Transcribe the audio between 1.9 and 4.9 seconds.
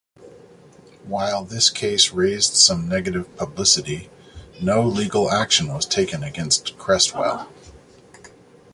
raised some negative publicity, no